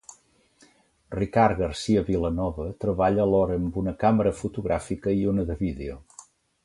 Ricard 1.15 1.59
Garcia 1.59 2.01
Vilanova 2.07 2.65
treballa 2.85 3.27
alhora 3.29 3.59
amb 3.65 3.77
una 3.83 3.93
càmera 4.05 4.33
fotogràfica 4.41 5.15
i 5.21 5.25
una 5.35 5.47
de 5.51 5.59
vídeo. 5.61 6.01